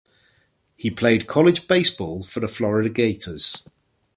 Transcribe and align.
He 0.75 0.89
played 0.89 1.27
college 1.27 1.67
baseball 1.67 2.23
for 2.23 2.39
the 2.39 2.47
Florida 2.47 2.89
Gators. 2.89 3.65